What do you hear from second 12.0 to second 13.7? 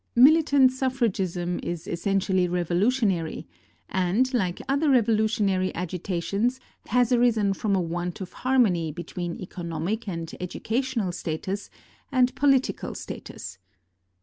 and political status.